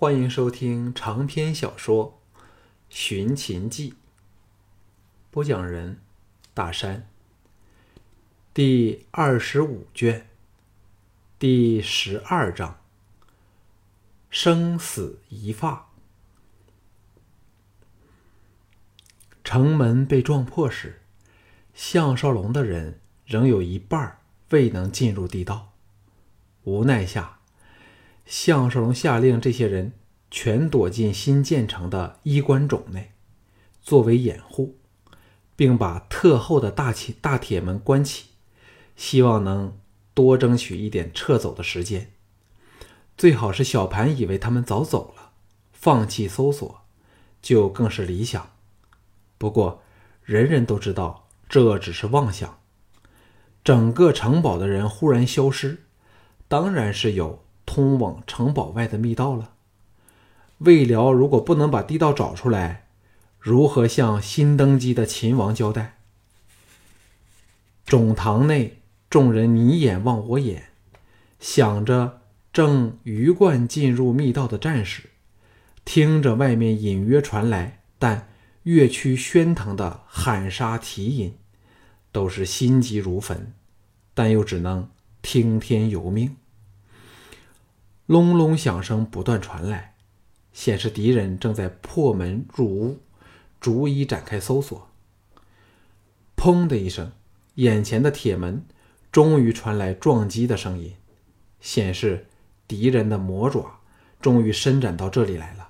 [0.00, 2.20] 欢迎收听长篇小说
[2.88, 3.90] 《寻秦记》，
[5.32, 5.98] 播讲人：
[6.54, 7.08] 大山。
[8.54, 10.28] 第二十五卷，
[11.36, 12.78] 第十二章：
[14.30, 15.88] 生死一发。
[19.42, 21.02] 城门被撞破时，
[21.74, 24.20] 项少龙的人仍有一半
[24.50, 25.72] 未能进入地道。
[26.62, 27.37] 无奈下，
[28.28, 29.94] 项少龙下令这些人
[30.30, 33.12] 全躲进新建成的衣冠冢内，
[33.80, 34.76] 作为掩护，
[35.56, 38.26] 并把特厚的大铁大铁门关起，
[38.96, 39.78] 希望能
[40.12, 42.12] 多争取一点撤走的时间。
[43.16, 45.30] 最好是小盘以为他们早走了，
[45.72, 46.82] 放弃搜索，
[47.40, 48.50] 就更是理想。
[49.38, 49.82] 不过，
[50.22, 52.58] 人人都知道这只是妄想。
[53.64, 55.84] 整个城堡的人忽然消失，
[56.46, 59.52] 当然是有通往城堡外的密道了。
[60.58, 62.86] 魏辽如果不能把地道找出来，
[63.38, 65.98] 如何向新登基的秦王交代？
[67.84, 68.78] 总堂内，
[69.10, 70.70] 众人你眼望我眼，
[71.38, 75.10] 想着正鱼贯进入密道的战士，
[75.84, 78.26] 听着外面隐约传来，但。
[78.64, 81.38] 乐曲喧腾的喊杀啼音，
[82.12, 83.54] 都是心急如焚，
[84.12, 84.90] 但又只能
[85.22, 86.36] 听天由命。
[88.08, 89.94] 隆隆响声不断传来，
[90.54, 93.00] 显示敌人正在破门入屋，
[93.60, 94.88] 逐一展开搜索。
[96.34, 97.12] 砰的一声，
[97.56, 98.64] 眼前的铁门
[99.12, 100.94] 终于传来撞击的声音，
[101.60, 102.28] 显示
[102.66, 103.80] 敌人的魔爪
[104.22, 105.68] 终于伸展到这里来了。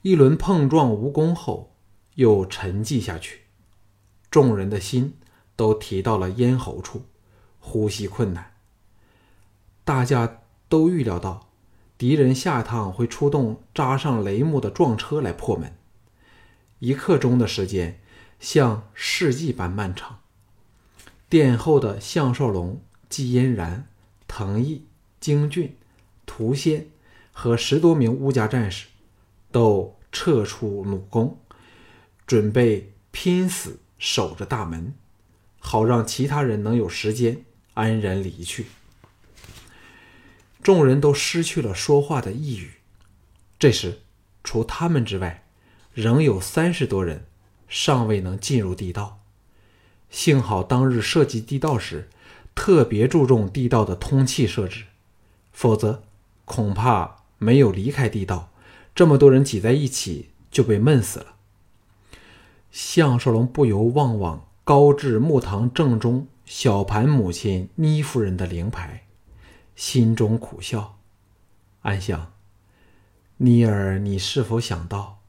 [0.00, 1.76] 一轮碰撞无功后，
[2.14, 3.42] 又沉寂下去，
[4.30, 5.18] 众人的心
[5.54, 7.02] 都提到了咽喉处，
[7.60, 8.54] 呼吸困难。
[9.84, 11.48] 大家都预料到，
[11.96, 15.72] 敌人下一趟会出动扎上雷木的撞车来破门。
[16.78, 18.00] 一刻钟的时间，
[18.40, 20.20] 像世纪般漫长。
[21.28, 23.86] 殿后的项少龙、季嫣然、
[24.26, 24.86] 藤毅、
[25.20, 25.76] 京俊、
[26.26, 26.88] 涂仙
[27.32, 28.88] 和十多名乌家战士。
[29.50, 31.38] 都撤出弩弓，
[32.26, 34.92] 准备拼死守着大门，
[35.60, 38.66] 好让其他人能有时间安然离去。
[40.64, 42.72] 众人都失去了说话的意欲。
[43.58, 44.00] 这时，
[44.42, 45.44] 除他们之外，
[45.92, 47.26] 仍有三十多人
[47.68, 49.20] 尚未能进入地道。
[50.08, 52.08] 幸好当日设计地道时，
[52.54, 54.84] 特别注重地道的通气设置，
[55.52, 56.02] 否则
[56.46, 58.50] 恐怕没有离开地道。
[58.94, 61.34] 这么多人挤在一起就被闷死了。
[62.70, 69.03] 项少龙不由望望高至木堂正中小盘母亲倪夫人的灵牌，
[69.74, 70.98] 心中苦笑，
[71.82, 72.32] 暗想：
[73.38, 75.20] 妮儿，你是否想到，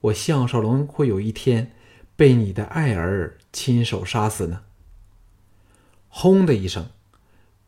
[0.00, 1.72] 我项少龙会有一天
[2.16, 4.62] 被你的爱儿亲手杀死呢？
[6.08, 6.90] 轰的一声，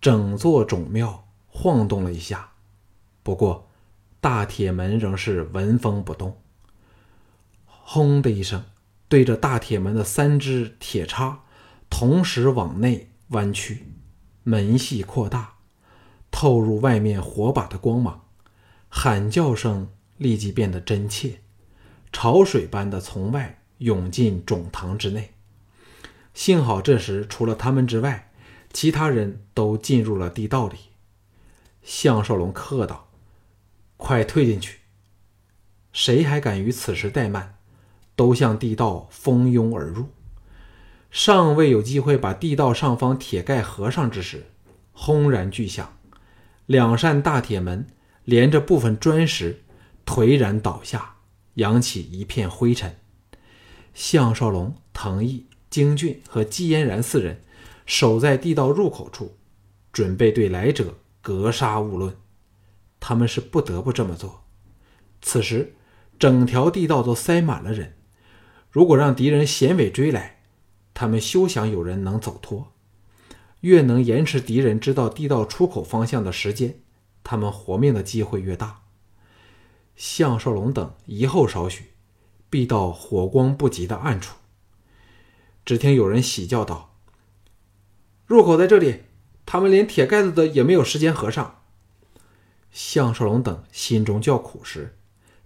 [0.00, 2.50] 整座冢庙晃动了一下，
[3.22, 3.68] 不过。
[4.20, 6.40] 大铁门仍是纹风不动。
[7.66, 8.64] 轰的一声，
[9.06, 11.42] 对着大铁门的三只铁叉
[11.90, 13.86] 同时往内弯曲，
[14.42, 15.53] 门隙扩大，
[16.34, 18.24] 透入外面火把的光芒。
[18.88, 21.38] 喊叫声立即变得真切，
[22.12, 25.34] 潮水般的从外涌进冢堂之内。
[26.32, 28.32] 幸好这时除了他们之外，
[28.72, 30.76] 其他人都进入了地道里。
[31.82, 33.10] 项少龙喝道。
[33.96, 34.80] 快退进去！
[35.92, 37.54] 谁还敢于此时怠慢？
[38.16, 40.08] 都向地道蜂拥而入。
[41.12, 44.46] 尚未有机会把地道上方铁盖合上之时，
[44.92, 45.96] 轰然巨响，
[46.66, 47.86] 两扇大铁门
[48.24, 49.62] 连着部分砖石
[50.06, 51.16] 颓然倒下，
[51.54, 52.96] 扬起一片灰尘。
[53.92, 57.42] 项少龙、藤毅、京俊和季嫣然四人
[57.86, 59.36] 守在地道入口处，
[59.92, 62.16] 准备对来者格杀勿论。
[62.98, 64.44] 他们是不得不这么做。
[65.20, 65.74] 此时，
[66.18, 67.94] 整条地道都塞满了人。
[68.70, 70.40] 如果让敌人衔尾追来，
[70.94, 72.73] 他们休想有人能走脱。
[73.64, 76.80] 越能延迟敌人知道地道出口方向的时间，
[77.22, 78.82] 他们活命的机会越大。
[79.96, 81.92] 项少龙等移后少许，
[82.50, 84.36] 避到火光不及的暗处。
[85.64, 86.94] 只听有人喜叫道
[88.26, 89.04] ：“入口在这里，
[89.46, 91.62] 他们连铁盖子的也没有时间合上。”
[92.70, 94.98] 项少龙等心中叫苦时，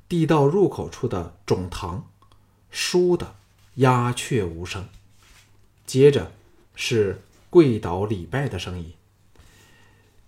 [0.08, 2.10] 地道入口处的冢堂
[2.74, 3.36] “倏”的
[3.76, 4.88] 鸦雀无声，
[5.86, 6.32] 接着
[6.74, 8.94] 是跪倒礼拜的声音。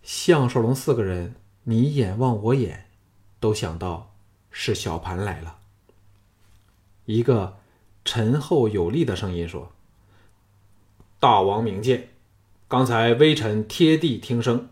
[0.03, 1.35] 项少龙四个人
[1.65, 2.87] 你眼望我眼，
[3.39, 4.15] 都想到
[4.51, 5.59] 是小盘来了。
[7.05, 7.59] 一个
[8.05, 9.73] 沉厚有力的声音说
[11.21, 12.09] ：“大王明鉴，
[12.67, 14.69] 刚才微臣贴地听声，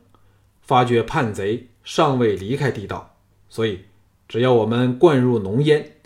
[0.62, 3.16] 发觉叛贼尚未离开地道，
[3.48, 3.84] 所以
[4.26, 5.96] 只要我们灌入浓烟，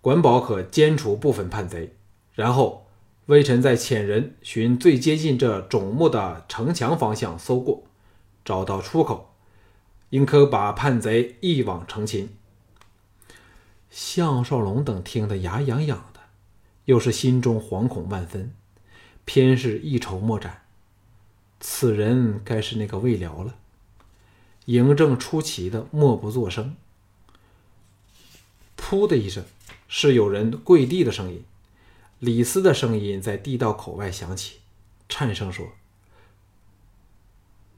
[0.00, 1.94] 管保可歼除部分叛贼。
[2.32, 2.83] 然后
[3.26, 7.84] 微臣在遣人寻最接近这冢墓的城墙方向搜过，
[8.44, 9.34] 找到出口，
[10.10, 12.28] 应可把叛贼一网成擒。”
[13.90, 16.20] 项少龙等听得牙痒痒的，
[16.84, 18.52] 又是心中惶恐万分，
[19.24, 20.62] 偏是一筹莫展。
[21.60, 23.54] 此人该是那个魏辽了。
[24.66, 26.76] 嬴政出奇的默不作声。
[28.76, 29.44] 噗的一声，
[29.88, 31.42] 是有人跪地的声音。
[32.18, 34.60] 李斯的声音在地道口外响起，
[35.08, 35.72] 颤声说：“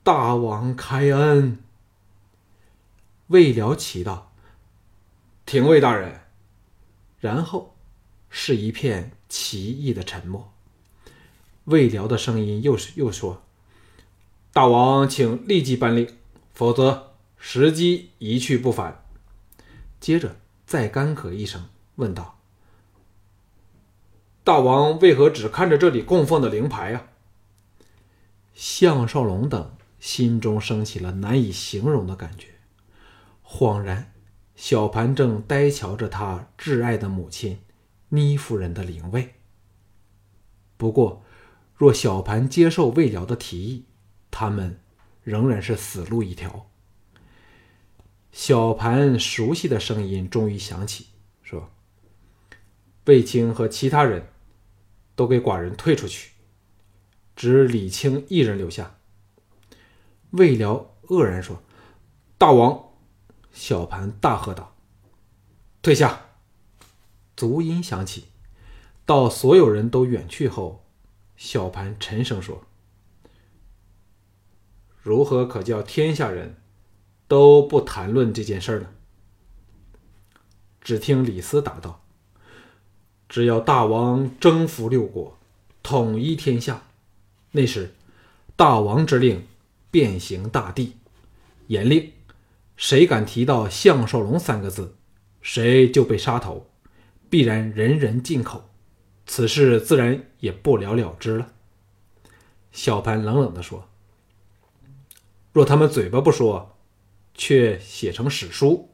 [0.04, 1.58] 大王开恩。”
[3.28, 4.32] 魏辽祈道。
[5.44, 6.22] 廷尉大人，
[7.20, 7.76] 然后
[8.28, 10.52] 是一片奇异的沉默。
[11.66, 13.44] 魏辽的声音又是又说
[14.52, 16.16] ：“大王，请立即颁令，
[16.52, 19.04] 否则时机一去不返。”
[20.00, 20.36] 接着
[20.66, 22.35] 再干咳一声，问道
[24.46, 27.08] ：“大王为何只看着这里供奉的灵牌啊？”
[28.54, 32.50] 项少龙等心中升起了难以形容的感觉，
[33.44, 34.12] 恍然。
[34.54, 37.58] 小盘正呆瞧着他挚爱的母亲
[38.10, 39.34] 倪夫人的灵位。
[40.76, 41.24] 不过，
[41.74, 43.84] 若小盘接受魏辽的提议，
[44.30, 44.78] 他们
[45.24, 46.70] 仍然是死路一条。
[48.30, 51.08] 小盘熟悉的声音终于响起，
[51.42, 51.68] 说
[53.06, 54.28] ：“魏青和其他人
[55.16, 56.30] 都给寡人退出去，
[57.34, 58.98] 只李清一人留下。”
[60.30, 61.60] 魏辽愕然说
[62.38, 62.84] ：“大王。”
[63.52, 64.76] 小盘大喝道
[65.82, 66.26] ：“退下！”
[67.34, 68.26] 足音响起，
[69.04, 70.86] 到所有人都远去后，
[71.36, 72.64] 小盘沉声说
[75.02, 76.62] ：“如何可叫天下人
[77.28, 78.92] 都不谈论这件事呢？”
[80.80, 82.04] 只听李斯答道
[83.28, 85.36] ：“只要大王征服六国，
[85.82, 86.82] 统一天下，
[87.52, 87.94] 那时
[88.56, 89.46] 大王之令
[89.90, 90.94] 变形大地，
[91.68, 92.12] 严令。”
[92.76, 94.96] 谁敢提到项少龙三个字，
[95.40, 96.66] 谁就被杀头，
[97.30, 98.68] 必然人人进口，
[99.24, 101.54] 此事自然也不了了之了。
[102.72, 103.88] 小盘冷冷地说
[105.54, 106.76] ：“若他们嘴巴不说，
[107.32, 108.90] 却写成史书，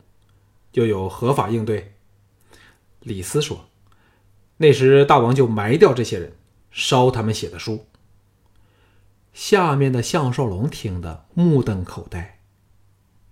[0.74, 1.96] 又有何法应对？”
[3.02, 3.66] 李斯说
[4.62, 6.34] ：“那时大王就埋掉这些人，
[6.70, 7.84] 烧他们写的书。”
[9.34, 12.38] 下面的项少龙听得目瞪口呆。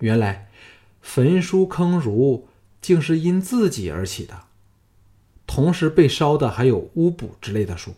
[0.00, 0.50] 原来，
[1.00, 2.48] 焚书坑儒
[2.80, 4.44] 竟是因自己而起的，
[5.46, 7.94] 同时被烧的还有巫卜之类的书，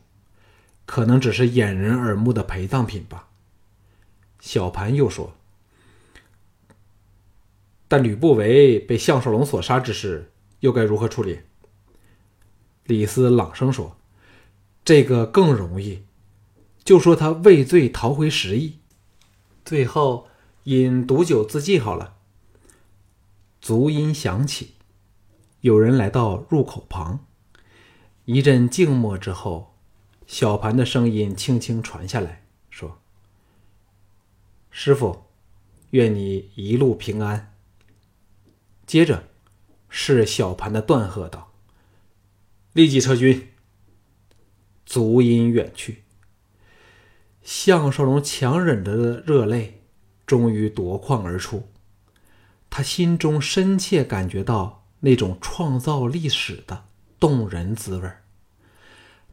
[0.84, 3.28] 可能只是掩人耳目的陪葬品吧。
[4.40, 5.32] 小盘又说
[7.88, 11.40] ：“但吕不韦被项少龙所杀之事，又该如何处理？”
[12.84, 13.96] 李斯朗声说
[14.84, 16.02] ：“这个更容易，
[16.84, 18.78] 就说他畏罪逃回十亿，
[19.64, 20.28] 最后。”
[20.66, 22.14] 饮毒酒自尽好了。
[23.60, 24.74] 足音响起，
[25.60, 27.26] 有人来到入口旁。
[28.26, 29.74] 一阵静默之后，
[30.28, 33.00] 小盘的声音轻轻传下来，说
[34.70, 35.24] ：“师傅，
[35.90, 37.52] 愿你一路平安。”
[38.86, 39.24] 接着
[39.88, 41.50] 是小盘的断喝道
[42.72, 43.48] ：“立即撤军。”
[44.84, 46.02] 足音远去。
[47.42, 49.78] 项少龙强忍着的热泪。
[50.24, 51.68] 终于夺眶而出，
[52.70, 56.86] 他心中深切感觉到那种创造历史的
[57.20, 58.10] 动人滋味。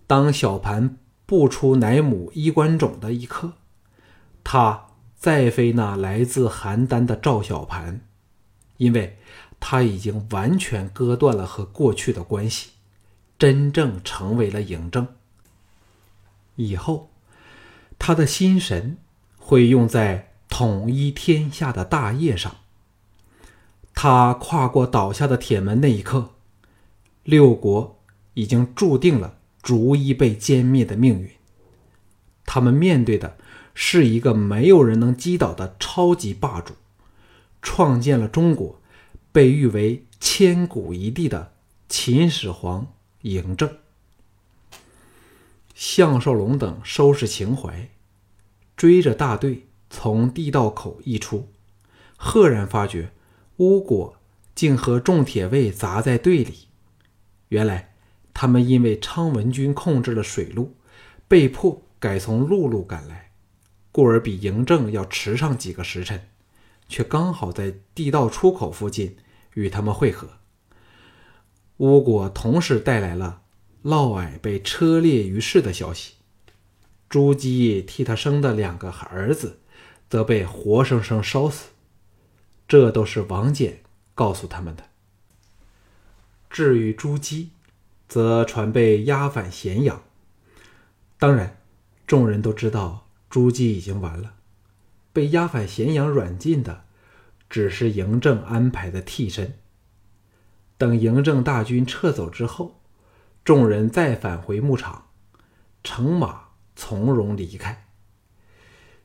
[0.05, 3.53] 当小盘步出乃母衣冠冢的一刻，
[4.43, 8.01] 他再非那来自邯郸的赵小盘，
[8.75, 9.19] 因为
[9.57, 12.71] 他已经完全割断了和过去的关系，
[13.39, 15.07] 真正成为了嬴政。
[16.57, 17.09] 以后，
[17.97, 18.97] 他的心神
[19.37, 20.27] 会用在。
[20.51, 22.55] 统一天下的大业上，
[23.93, 26.31] 他跨过倒下的铁门那一刻，
[27.23, 27.99] 六国
[28.33, 31.29] 已经注定了逐一被歼灭的命运。
[32.45, 33.37] 他们面对的
[33.75, 36.73] 是一个没有人能击倒的超级霸主，
[37.61, 38.81] 创建了中国，
[39.31, 41.53] 被誉为千古一帝的
[41.87, 42.87] 秦始皇
[43.23, 43.77] 嬴政。
[45.73, 47.89] 项少龙等收拾情怀，
[48.75, 49.65] 追着大队。
[49.91, 51.49] 从地道口一出，
[52.15, 53.11] 赫然发觉
[53.57, 54.17] 巫果
[54.53, 56.67] 竟和众铁卫砸在队里。
[57.47, 57.95] 原来，
[58.31, 60.75] 他们因为昌文军控制了水路，
[61.27, 63.31] 被迫改从陆路赶来，
[63.91, 66.29] 故而比嬴政要迟上几个时辰，
[66.87, 69.17] 却刚好在地道出口附近
[69.55, 70.38] 与他们会合。
[71.79, 73.41] 巫果同时带来了
[73.83, 76.15] 嫪毐被车裂于市的消息，
[77.07, 79.59] 朱姬替他生的两个儿子，
[80.09, 81.69] 则被活生生烧死。
[82.67, 83.75] 这都是王翦
[84.13, 84.83] 告诉他们的。
[86.49, 87.51] 至于朱姬，
[88.09, 90.03] 则传被押返咸阳。
[91.17, 91.61] 当然，
[92.05, 94.33] 众人都知道朱姬已经完了，
[95.13, 96.83] 被押返咸阳软禁的，
[97.49, 99.57] 只是嬴政安排的替身。
[100.79, 102.79] 等嬴政大军撤走之后，
[103.43, 105.09] 众人再返回牧场，
[105.83, 107.87] 乘马从容离开。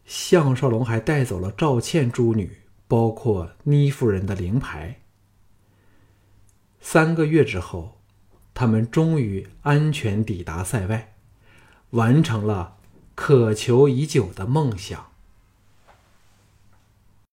[0.04, 5.00] 项少龙还带走了赵倩诸女，包括倪夫人的灵牌。
[6.81, 8.00] 三个月之后，
[8.54, 11.16] 他们终于安全抵达塞外，
[11.90, 12.76] 完成了
[13.16, 15.13] 渴求已久的梦想。